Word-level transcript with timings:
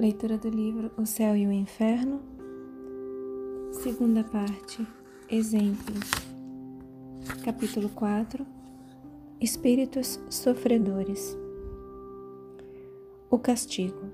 Leitura 0.00 0.38
do 0.38 0.48
livro 0.48 0.90
O 0.96 1.04
Céu 1.04 1.36
e 1.36 1.46
o 1.46 1.52
Inferno, 1.52 2.22
segunda 3.70 4.24
parte, 4.24 4.86
Exemplos, 5.30 6.10
capítulo 7.44 7.90
4 7.90 8.46
Espíritos 9.38 10.18
Sofredores. 10.30 11.36
O 13.30 13.38
castigo. 13.38 14.10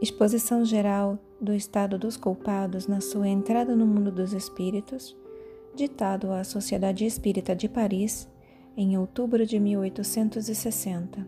Exposição 0.00 0.64
geral 0.64 1.18
do 1.40 1.52
estado 1.52 1.98
dos 1.98 2.16
culpados 2.16 2.86
na 2.86 3.00
sua 3.00 3.26
entrada 3.26 3.74
no 3.74 3.84
mundo 3.84 4.12
dos 4.12 4.32
espíritos, 4.32 5.16
ditado 5.74 6.30
à 6.30 6.44
Sociedade 6.44 7.04
Espírita 7.04 7.56
de 7.56 7.68
Paris 7.68 8.28
em 8.76 8.96
outubro 8.96 9.44
de 9.44 9.58
1860. 9.58 11.26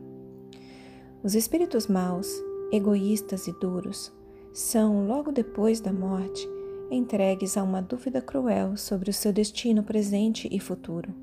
Os 1.24 1.34
espíritos 1.34 1.88
maus 1.88 2.48
egoístas 2.72 3.46
e 3.46 3.52
duros, 3.52 4.12
são, 4.52 5.06
logo 5.06 5.30
depois 5.32 5.80
da 5.80 5.92
morte, 5.92 6.48
entregues 6.90 7.56
a 7.56 7.62
uma 7.62 7.80
dúvida 7.80 8.20
cruel 8.20 8.76
sobre 8.76 9.10
o 9.10 9.12
seu 9.12 9.32
destino 9.32 9.82
presente 9.82 10.48
e 10.50 10.58
futuro. 10.58 11.14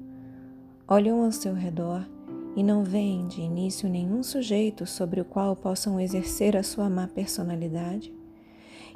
Olham 0.87 1.23
ao 1.23 1.31
seu 1.31 1.53
redor 1.53 2.07
e 2.55 2.63
não 2.63 2.83
veem 2.83 3.27
de 3.27 3.41
início 3.41 3.87
nenhum 3.87 4.23
sujeito 4.23 4.85
sobre 4.85 5.21
o 5.21 5.25
qual 5.25 5.55
possam 5.55 5.99
exercer 5.99 6.57
a 6.57 6.63
sua 6.63 6.89
má 6.89 7.07
personalidade, 7.07 8.13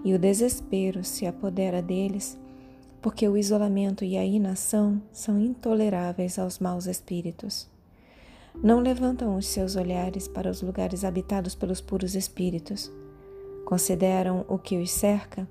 e 0.04 0.14
o 0.14 0.20
desespero 0.20 1.04
se 1.04 1.28
apodera 1.28 1.82
deles, 1.82 2.40
porque 3.02 3.28
o 3.28 3.38
isolamento 3.38 4.04
e 4.04 4.18
a 4.18 4.26
inação 4.26 5.02
são 5.12 5.40
intoleráveis 5.40 6.40
aos 6.40 6.60
maus 6.60 6.88
espíritos. 6.88 7.71
Não 8.56 8.80
levantam 8.80 9.38
os 9.38 9.48
seus 9.48 9.76
olhares 9.76 10.28
para 10.28 10.50
os 10.50 10.62
lugares 10.62 11.04
habitados 11.04 11.56
pelos 11.56 11.80
puros 11.80 12.16
espíritos. 12.16 12.92
Consideram 13.66 14.46
o 14.48 14.58
que 14.58 14.78
os 14.78 14.92
cerca 14.92 15.48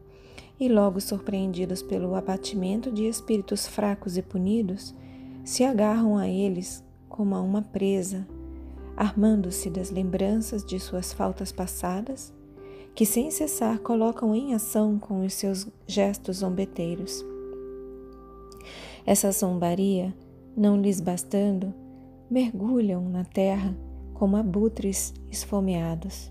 e, 0.58 0.68
logo 0.68 1.00
surpreendidos 1.00 1.82
pelo 1.82 2.14
abatimento 2.14 2.92
de 2.92 3.06
espíritos 3.06 3.66
fracos 3.66 4.16
e 4.16 4.22
punidos, 4.22 4.94
se 5.44 5.64
agarram 5.64 6.18
a 6.18 6.28
eles 6.28 6.84
como 7.08 7.34
a 7.34 7.40
uma 7.40 7.62
presa, 7.62 8.26
armando-se 8.96 9.70
das 9.70 9.90
lembranças 9.90 10.64
de 10.64 10.78
suas 10.78 11.12
faltas 11.12 11.50
passadas, 11.50 12.32
que 12.94 13.06
sem 13.06 13.30
cessar 13.30 13.78
colocam 13.78 14.34
em 14.34 14.54
ação 14.54 14.98
com 14.98 15.24
os 15.24 15.32
seus 15.32 15.66
gestos 15.86 16.38
zombeteiros. 16.38 17.24
Essa 19.06 19.32
zombaria, 19.32 20.14
não 20.54 20.80
lhes 20.80 21.00
bastando, 21.00 21.72
mergulham 22.30 23.08
na 23.08 23.24
terra 23.24 23.76
como 24.14 24.36
abutres 24.36 25.12
esfomeados. 25.30 26.30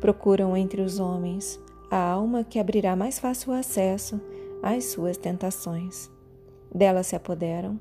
Procuram 0.00 0.56
entre 0.56 0.80
os 0.80 1.00
homens 1.00 1.58
a 1.90 1.98
alma 1.98 2.44
que 2.44 2.58
abrirá 2.58 2.94
mais 2.94 3.18
fácil 3.18 3.52
acesso 3.52 4.20
às 4.62 4.84
suas 4.84 5.16
tentações. 5.16 6.10
Dela 6.72 7.02
se 7.02 7.16
apoderam, 7.16 7.80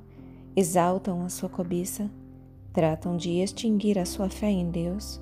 exaltam 0.55 1.23
a 1.23 1.29
sua 1.29 1.49
cobiça, 1.49 2.09
tratam 2.71 3.15
de 3.15 3.39
extinguir 3.39 3.99
a 3.99 4.05
sua 4.05 4.29
fé 4.29 4.49
em 4.49 4.69
Deus, 4.69 5.21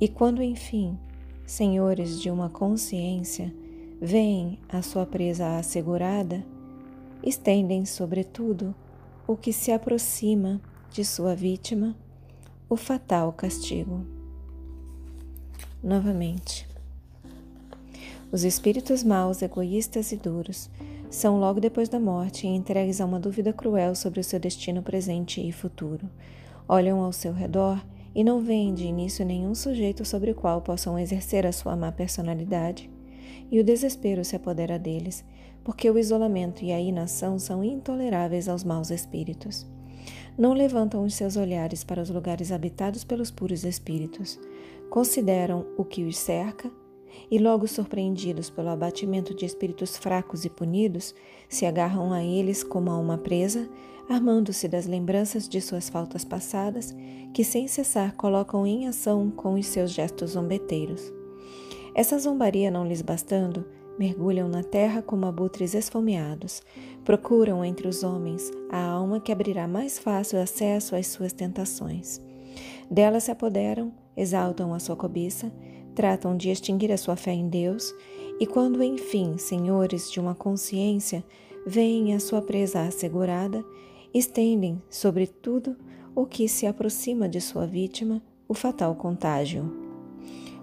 e 0.00 0.08
quando 0.08 0.42
enfim, 0.42 0.98
senhores 1.46 2.20
de 2.20 2.30
uma 2.30 2.48
consciência, 2.48 3.54
veem 4.00 4.58
a 4.68 4.82
sua 4.82 5.06
presa 5.06 5.58
assegurada, 5.58 6.44
estendem 7.22 7.84
sobretudo 7.84 8.74
o 9.26 9.36
que 9.36 9.52
se 9.52 9.70
aproxima 9.70 10.60
de 10.92 11.04
sua 11.06 11.34
vítima 11.34 11.96
o 12.68 12.76
fatal 12.76 13.32
castigo. 13.32 14.04
Novamente, 15.82 16.68
os 18.30 18.44
espíritos 18.44 19.02
maus, 19.02 19.40
egoístas 19.40 20.12
e 20.12 20.16
duros 20.16 20.70
são 21.10 21.40
logo 21.40 21.60
depois 21.60 21.88
da 21.88 21.98
morte 21.98 22.46
entregues 22.46 23.00
a 23.00 23.06
uma 23.06 23.18
dúvida 23.18 23.54
cruel 23.54 23.94
sobre 23.94 24.20
o 24.20 24.24
seu 24.24 24.38
destino 24.38 24.82
presente 24.82 25.40
e 25.40 25.50
futuro. 25.50 26.08
Olham 26.68 27.00
ao 27.00 27.12
seu 27.12 27.32
redor 27.32 27.82
e 28.14 28.22
não 28.22 28.42
veem 28.42 28.74
de 28.74 28.84
início 28.84 29.24
nenhum 29.24 29.54
sujeito 29.54 30.04
sobre 30.04 30.30
o 30.30 30.34
qual 30.34 30.60
possam 30.60 30.98
exercer 30.98 31.46
a 31.46 31.52
sua 31.52 31.74
má 31.74 31.90
personalidade, 31.90 32.90
e 33.50 33.58
o 33.58 33.64
desespero 33.64 34.24
se 34.24 34.36
apodera 34.36 34.78
deles, 34.78 35.24
porque 35.64 35.90
o 35.90 35.98
isolamento 35.98 36.62
e 36.62 36.70
a 36.70 36.78
inação 36.78 37.38
são 37.38 37.64
intoleráveis 37.64 38.46
aos 38.46 38.62
maus 38.62 38.90
espíritos 38.90 39.66
não 40.38 40.52
levantam 40.52 41.04
os 41.04 41.14
seus 41.14 41.36
olhares 41.36 41.84
para 41.84 42.00
os 42.00 42.10
lugares 42.10 42.50
habitados 42.50 43.04
pelos 43.04 43.30
puros 43.30 43.64
espíritos, 43.64 44.38
consideram 44.90 45.66
o 45.76 45.84
que 45.84 46.04
os 46.04 46.16
cerca 46.16 46.70
e, 47.30 47.38
logo 47.38 47.66
surpreendidos 47.66 48.50
pelo 48.50 48.70
abatimento 48.70 49.34
de 49.34 49.44
espíritos 49.44 49.96
fracos 49.96 50.44
e 50.44 50.50
punidos, 50.50 51.14
se 51.48 51.66
agarram 51.66 52.12
a 52.12 52.22
eles 52.22 52.62
como 52.62 52.90
a 52.90 52.98
uma 52.98 53.18
presa, 53.18 53.68
armando-se 54.08 54.68
das 54.68 54.86
lembranças 54.86 55.48
de 55.48 55.60
suas 55.60 55.88
faltas 55.88 56.24
passadas, 56.24 56.94
que 57.32 57.44
sem 57.44 57.68
cessar 57.68 58.14
colocam 58.16 58.66
em 58.66 58.86
ação 58.86 59.30
com 59.30 59.54
os 59.54 59.66
seus 59.66 59.90
gestos 59.90 60.30
zombeteiros. 60.30 61.12
Essa 61.94 62.18
zombaria 62.18 62.70
não 62.70 62.86
lhes 62.86 63.02
bastando, 63.02 63.64
mergulham 63.98 64.48
na 64.48 64.62
terra 64.62 65.02
como 65.02 65.26
abutres 65.26 65.74
esfomeados, 65.74 66.62
procuram 67.04 67.64
entre 67.64 67.88
os 67.88 68.02
homens 68.02 68.50
a 68.70 68.82
alma 68.82 69.20
que 69.20 69.32
abrirá 69.32 69.66
mais 69.66 69.98
fácil 69.98 70.40
acesso 70.40 70.96
às 70.96 71.06
suas 71.06 71.32
tentações. 71.32 72.20
Dela 72.90 73.20
se 73.20 73.30
apoderam, 73.30 73.92
exaltam 74.16 74.74
a 74.74 74.78
sua 74.78 74.96
cobiça, 74.96 75.52
tratam 75.94 76.36
de 76.36 76.50
extinguir 76.50 76.92
a 76.92 76.96
sua 76.96 77.16
fé 77.16 77.32
em 77.32 77.48
Deus, 77.48 77.94
e 78.40 78.46
quando, 78.46 78.82
enfim, 78.82 79.36
senhores 79.38 80.10
de 80.10 80.18
uma 80.18 80.34
consciência, 80.34 81.24
veem 81.66 82.14
a 82.14 82.20
sua 82.20 82.42
presa 82.42 82.82
assegurada, 82.82 83.64
estendem 84.12 84.82
sobre 84.90 85.26
tudo 85.26 85.76
o 86.14 86.26
que 86.26 86.48
se 86.48 86.66
aproxima 86.66 87.28
de 87.28 87.40
sua 87.40 87.66
vítima 87.66 88.22
o 88.48 88.54
fatal 88.54 88.94
contágio. 88.94 89.81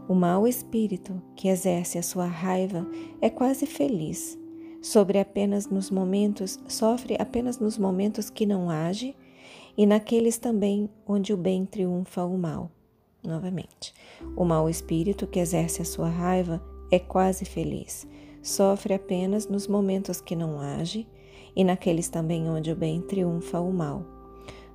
O 0.09 0.15
mau 0.15 0.47
espírito 0.47 1.21
que 1.35 1.49
exerce 1.49 1.99
a 1.99 2.01
sua 2.01 2.25
raiva 2.25 2.83
é 3.21 3.29
quase 3.29 3.67
feliz. 3.67 4.35
Sobre 4.81 5.19
apenas 5.19 5.67
nos 5.67 5.91
momentos, 5.91 6.59
sofre 6.67 7.15
apenas 7.19 7.59
nos 7.59 7.77
momentos 7.77 8.27
que 8.27 8.43
não 8.43 8.71
age 8.71 9.15
e 9.77 9.85
naqueles 9.85 10.39
também 10.39 10.89
onde 11.07 11.31
o 11.31 11.37
bem 11.37 11.63
triunfa 11.63 12.25
o 12.25 12.35
mal. 12.39 12.71
Novamente, 13.23 13.93
o 14.35 14.43
mau 14.43 14.67
espírito 14.67 15.27
que 15.27 15.39
exerce 15.39 15.83
a 15.83 15.85
sua 15.85 16.09
raiva 16.09 16.59
é 16.91 16.97
quase 16.97 17.45
feliz. 17.45 18.07
Sofre 18.41 18.95
apenas 18.95 19.47
nos 19.47 19.67
momentos 19.67 20.19
que 20.19 20.35
não 20.35 20.59
age 20.59 21.07
e 21.55 21.63
naqueles 21.63 22.09
também 22.09 22.49
onde 22.49 22.71
o 22.71 22.75
bem 22.75 22.99
triunfa 22.99 23.59
o 23.59 23.71
mal. 23.71 24.03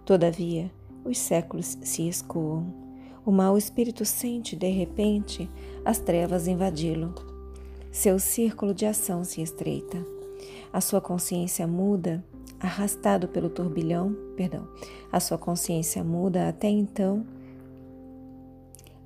Todavia, 0.04 0.70
os 1.04 1.18
séculos 1.18 1.76
se 1.82 2.06
escoam 2.06 2.83
o 3.24 3.32
mau 3.32 3.56
espírito 3.56 4.04
sente, 4.04 4.54
de 4.54 4.68
repente, 4.68 5.50
as 5.84 5.98
trevas 5.98 6.46
invadi-lo. 6.46 7.14
Seu 7.90 8.18
círculo 8.18 8.74
de 8.74 8.86
ação 8.86 9.24
se 9.24 9.40
estreita. 9.40 10.04
A 10.72 10.80
sua 10.80 11.00
consciência 11.00 11.66
muda, 11.66 12.24
arrastado 12.60 13.28
pelo 13.28 13.48
turbilhão, 13.48 14.16
perdão, 14.36 14.68
a 15.10 15.20
sua 15.20 15.38
consciência 15.38 16.02
muda 16.02 16.48
até 16.48 16.68
então 16.68 17.24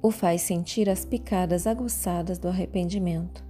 o 0.01 0.11
faz 0.11 0.43
sentir 0.43 0.89
as 0.89 1.05
picadas 1.05 1.67
aguçadas 1.67 2.39
do 2.39 2.49
arrependimento. 2.49 3.45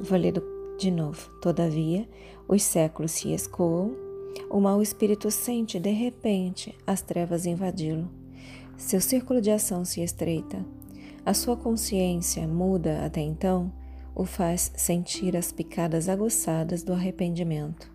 Vou 0.00 0.16
ler 0.16 0.34
de 0.78 0.90
novo. 0.90 1.28
Todavia, 1.40 2.08
os 2.46 2.62
séculos 2.62 3.12
se 3.12 3.32
escoam, 3.32 3.94
o 4.48 4.60
mau 4.60 4.80
espírito 4.80 5.30
sente 5.30 5.80
de 5.80 5.90
repente 5.90 6.74
as 6.86 7.02
trevas 7.02 7.46
invadi-lo. 7.46 8.08
Seu 8.78 9.00
círculo 9.00 9.40
de 9.40 9.50
ação 9.50 9.84
se 9.84 10.00
estreita. 10.00 10.64
A 11.26 11.34
sua 11.34 11.56
consciência, 11.56 12.46
muda 12.46 13.04
até 13.04 13.20
então, 13.20 13.72
o 14.14 14.24
faz 14.24 14.72
sentir 14.76 15.36
as 15.36 15.50
picadas 15.50 16.08
aguçadas 16.08 16.84
do 16.84 16.92
arrependimento. 16.92 17.90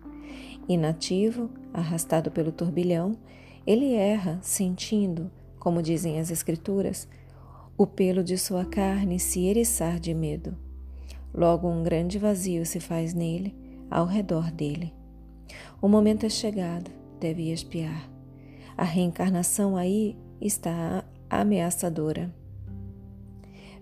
Inativo, 0.68 1.50
arrastado 1.72 2.30
pelo 2.30 2.52
turbilhão, 2.52 3.16
ele 3.66 3.94
erra, 3.94 4.38
sentindo, 4.42 5.30
como 5.58 5.82
dizem 5.82 6.20
as 6.20 6.30
Escrituras, 6.30 7.08
o 7.78 7.86
pelo 7.86 8.22
de 8.22 8.36
sua 8.36 8.66
carne 8.66 9.18
se 9.18 9.46
eriçar 9.46 9.98
de 9.98 10.12
medo. 10.12 10.54
Logo 11.32 11.66
um 11.66 11.82
grande 11.82 12.18
vazio 12.18 12.64
se 12.66 12.78
faz 12.78 13.14
nele, 13.14 13.56
ao 13.90 14.04
redor 14.04 14.50
dele. 14.52 14.92
O 15.80 15.88
momento 15.88 16.26
é 16.26 16.28
chegado, 16.28 16.90
deve 17.18 17.50
espiar. 17.50 18.08
A 18.76 18.84
reencarnação 18.84 19.76
aí 19.76 20.16
está 20.46 21.04
ameaçadora. 21.28 22.32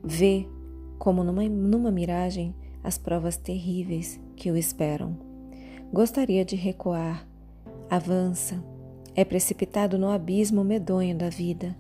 Vê, 0.03 0.47
como 0.99 1.23
numa, 1.23 1.43
numa 1.49 1.91
miragem, 1.91 2.55
as 2.83 2.97
provas 2.97 3.37
terríveis 3.37 4.21
que 4.37 4.51
o 4.51 4.57
esperam. 4.57 5.17
Gostaria 5.93 6.45
de 6.45 6.57
recuar, 6.57 7.27
avança, 7.91 8.63
é 9.15 9.25
precipitado 9.25 9.99
no 9.99 10.09
abismo 10.09 10.65
medonho 10.65 11.17
da 11.17 11.29
vida, 11.29 11.77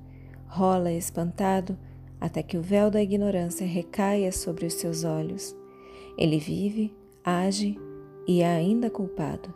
rola 0.47 0.93
espantado 0.93 1.79
até 2.21 2.43
que 2.43 2.59
o 2.59 2.63
véu 2.63 2.91
da 2.91 3.03
ignorância 3.03 3.67
recaia 3.67 4.31
sobre 4.31 4.67
os 4.67 4.75
seus 4.75 5.03
olhos. 5.03 5.57
Ele 6.17 6.39
vive, 6.39 6.95
age 7.25 7.79
e 8.29 8.43
é 8.43 8.47
ainda 8.47 8.91
culpado. 8.91 9.53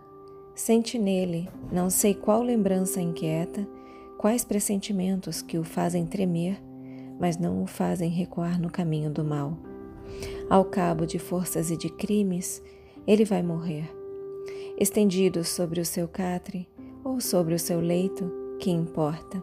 Sente 0.55 0.99
nele 0.99 1.49
não 1.71 1.91
sei 1.91 2.15
qual 2.15 2.43
lembrança 2.43 3.01
inquieta, 3.01 3.69
quais 4.19 4.45
pressentimentos 4.45 5.43
que 5.43 5.59
o 5.59 5.65
fazem 5.65 6.07
tremer, 6.07 6.61
mas 7.19 7.39
não 7.39 7.63
o 7.63 7.67
fazem 7.67 8.11
recuar 8.11 8.61
no 8.61 8.71
caminho 8.71 9.11
do 9.11 9.25
mal. 9.25 9.57
Ao 10.49 10.65
cabo 10.65 11.07
de 11.07 11.19
forças 11.19 11.71
e 11.71 11.77
de 11.77 11.89
crimes, 11.89 12.63
ele 13.07 13.25
vai 13.25 13.43
morrer. 13.43 13.91
Estendido 14.79 15.43
sobre 15.45 15.81
o 15.81 15.85
seu 15.85 16.07
catre 16.07 16.69
ou 17.03 17.21
sobre 17.21 17.55
o 17.55 17.59
seu 17.59 17.81
leito, 17.81 18.31
que 18.59 18.71
importa? 18.71 19.43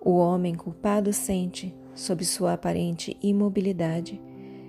O 0.00 0.16
homem 0.16 0.54
culpado 0.54 1.12
sente, 1.12 1.74
sob 1.94 2.24
sua 2.24 2.54
aparente 2.54 3.16
imobilidade, 3.22 4.20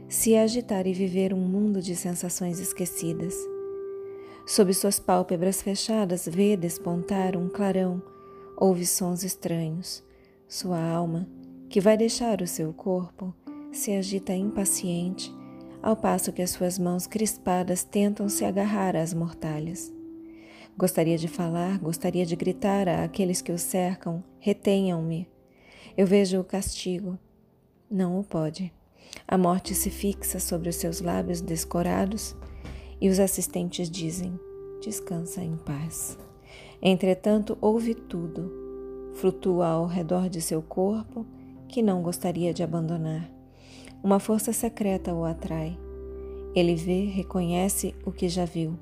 se 0.07 0.35
agitar 0.35 0.87
e 0.87 0.93
viver 0.93 1.33
um 1.33 1.39
mundo 1.39 1.81
de 1.81 1.95
sensações 1.95 2.59
esquecidas. 2.59 3.35
Sob 4.45 4.73
suas 4.73 4.99
pálpebras 4.99 5.61
fechadas, 5.61 6.27
vê 6.31 6.55
despontar 6.55 7.35
um 7.35 7.49
clarão, 7.49 8.01
ouve 8.57 8.85
sons 8.85 9.23
estranhos. 9.23 10.03
Sua 10.47 10.79
alma, 10.79 11.27
que 11.69 11.81
vai 11.81 11.97
deixar 11.97 12.41
o 12.41 12.47
seu 12.47 12.73
corpo, 12.73 13.33
se 13.71 13.91
agita 13.91 14.33
impaciente, 14.33 15.33
ao 15.81 15.95
passo 15.95 16.31
que 16.31 16.41
as 16.41 16.51
suas 16.51 16.79
mãos 16.79 17.05
crispadas 17.05 17.83
tentam 17.83 18.29
se 18.29 18.45
agarrar 18.45 18.95
às 18.95 19.13
mortalhas. 19.13 19.93
Gostaria 20.77 21.17
de 21.17 21.27
falar, 21.27 21.79
gostaria 21.79 22.25
de 22.25 22.35
gritar 22.35 22.89
a 22.89 23.03
aqueles 23.03 23.41
que 23.41 23.51
o 23.51 23.57
cercam: 23.57 24.23
retenham-me. 24.39 25.29
Eu 25.95 26.05
vejo 26.05 26.39
o 26.39 26.43
castigo. 26.43 27.17
Não 27.89 28.19
o 28.19 28.23
pode. 28.23 28.73
A 29.27 29.37
morte 29.37 29.73
se 29.73 29.89
fixa 29.89 30.39
sobre 30.39 30.69
os 30.69 30.75
seus 30.75 30.99
lábios 30.99 31.39
descorados 31.39 32.35
e 32.99 33.07
os 33.07 33.19
assistentes 33.19 33.89
dizem: 33.89 34.37
descansa 34.81 35.41
em 35.41 35.55
paz. 35.55 36.17
Entretanto, 36.81 37.57
ouve 37.61 37.95
tudo. 37.95 38.51
Flutua 39.13 39.67
ao 39.67 39.85
redor 39.85 40.29
de 40.29 40.41
seu 40.41 40.61
corpo, 40.61 41.25
que 41.67 41.81
não 41.81 42.01
gostaria 42.01 42.53
de 42.53 42.63
abandonar. 42.63 43.29
Uma 44.03 44.19
força 44.19 44.53
secreta 44.53 45.13
o 45.13 45.25
atrai. 45.25 45.77
Ele 46.53 46.75
vê, 46.75 47.05
reconhece 47.05 47.95
o 48.05 48.11
que 48.11 48.29
já 48.29 48.45
viu. 48.45 48.77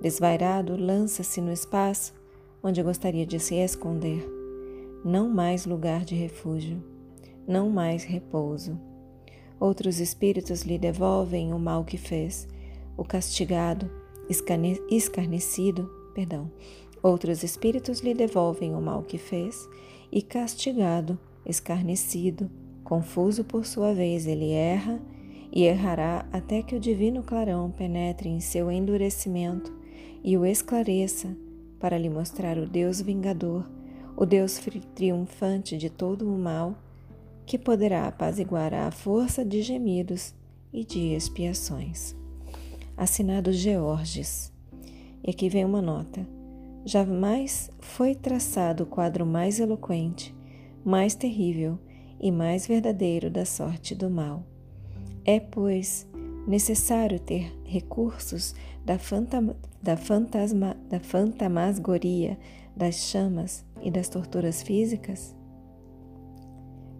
Desvairado, 0.00 0.76
lança-se 0.76 1.40
no 1.40 1.52
espaço 1.52 2.12
onde 2.64 2.82
gostaria 2.82 3.26
de 3.26 3.38
se 3.38 3.56
esconder. 3.56 4.26
Não 5.04 5.28
mais 5.28 5.66
lugar 5.66 6.02
de 6.02 6.14
refúgio, 6.14 6.82
não 7.46 7.68
mais 7.68 8.04
repouso. 8.04 8.80
Outros 9.60 10.00
espíritos 10.00 10.62
lhe 10.62 10.78
devolvem 10.78 11.52
o 11.52 11.58
mal 11.58 11.84
que 11.84 11.98
fez. 11.98 12.48
O 12.96 13.04
castigado, 13.04 13.90
escarnecido, 14.90 15.90
perdão. 16.14 16.50
Outros 17.04 17.44
espíritos 17.44 18.00
lhe 18.00 18.14
devolvem 18.14 18.74
o 18.74 18.80
mal 18.80 19.04
que 19.04 19.18
fez 19.18 19.68
e 20.10 20.20
castigado, 20.20 21.16
escarnecido, 21.46 22.50
Confuso 22.84 23.42
por 23.42 23.64
sua 23.64 23.94
vez, 23.94 24.26
ele 24.26 24.50
erra 24.52 25.00
e 25.50 25.64
errará 25.64 26.28
até 26.30 26.62
que 26.62 26.76
o 26.76 26.80
divino 26.80 27.22
clarão 27.22 27.70
penetre 27.70 28.28
em 28.28 28.40
seu 28.40 28.70
endurecimento 28.70 29.72
e 30.22 30.36
o 30.36 30.44
esclareça 30.44 31.34
para 31.80 31.96
lhe 31.96 32.10
mostrar 32.10 32.58
o 32.58 32.66
Deus 32.66 33.00
vingador, 33.00 33.66
o 34.14 34.26
Deus 34.26 34.60
triunfante 34.94 35.78
de 35.78 35.88
todo 35.88 36.28
o 36.28 36.38
mal, 36.38 36.76
que 37.46 37.58
poderá 37.58 38.06
apaziguar 38.06 38.74
a 38.74 38.90
força 38.90 39.42
de 39.42 39.62
gemidos 39.62 40.34
e 40.72 40.84
de 40.84 41.14
expiações. 41.14 42.14
Assinado 42.96 43.50
Georges. 43.52 44.52
E 45.22 45.30
aqui 45.30 45.48
vem 45.48 45.64
uma 45.64 45.80
nota. 45.80 46.43
Jamais 46.86 47.70
foi 47.80 48.14
traçado 48.14 48.84
o 48.84 48.86
quadro 48.86 49.24
mais 49.24 49.58
eloquente, 49.58 50.34
mais 50.84 51.14
terrível 51.14 51.78
e 52.20 52.30
mais 52.30 52.66
verdadeiro 52.66 53.30
da 53.30 53.46
sorte 53.46 53.94
do 53.94 54.10
mal. 54.10 54.44
É, 55.24 55.40
pois, 55.40 56.06
necessário 56.46 57.18
ter 57.18 57.50
recursos 57.64 58.54
da, 58.84 58.98
da, 59.82 59.96
fantasma, 59.96 60.76
da 60.90 61.00
fantasmagoria, 61.00 62.38
das 62.76 62.96
chamas 62.96 63.64
e 63.82 63.90
das 63.90 64.10
torturas 64.10 64.62
físicas? 64.62 65.34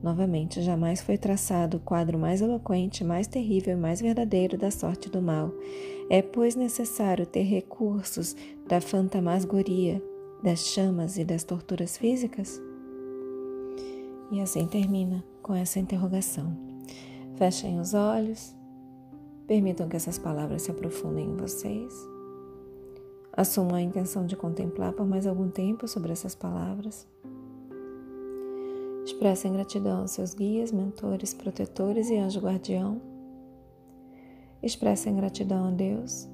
Novamente, 0.03 0.63
jamais 0.63 1.01
foi 1.01 1.17
traçado 1.17 1.79
o 1.79 1.81
quadro 1.81 2.19
mais 2.19 2.41
eloquente, 2.43 3.03
mais 3.03 3.27
terrível 3.27 3.75
e 3.75 3.81
mais 3.81 4.01
verdadeiro 4.01 4.57
da 4.57 4.71
sorte 4.71 5.11
do 5.11 5.21
mal. 5.21 5.51
É, 6.11 6.21
pois, 6.21 6.55
necessário 6.55 7.25
ter 7.25 7.43
recursos 7.43 8.37
da 8.67 8.81
fantasmagoria, 8.81 10.03
das 10.43 10.61
chamas 10.67 11.19
e 11.19 11.25
das 11.25 11.45
torturas 11.45 11.97
físicas? 11.97 12.61
E 14.31 14.41
assim 14.41 14.67
termina 14.67 15.23
com 15.43 15.55
essa 15.55 15.79
interrogação. 15.79 16.57
Fechem 17.37 17.79
os 17.79 17.95
olhos, 17.95 18.57
permitam 19.47 19.89
que 19.89 19.97
essas 19.97 20.19
palavras 20.19 20.63
se 20.63 20.71
aprofundem 20.71 21.27
em 21.27 21.37
vocês. 21.37 21.93
Assumam 23.37 23.75
a 23.75 23.83
intenção 23.83 24.25
de 24.25 24.37
contemplar 24.37 24.93
por 24.93 25.07
mais 25.07 25.27
algum 25.27 25.49
tempo 25.49 25.87
sobre 25.87 26.13
essas 26.13 26.35
palavras. 26.35 27.07
Expressem 29.05 29.53
gratidão 29.53 30.01
aos 30.01 30.13
seus 30.13 30.33
guias, 30.33 30.73
mentores, 30.73 31.35
protetores 31.35 32.09
e 32.09 32.17
anjo 32.17 32.41
guardião. 32.41 33.01
Expressem 34.63 35.15
gratidão 35.15 35.67
a 35.67 35.71
Deus. 35.71 36.34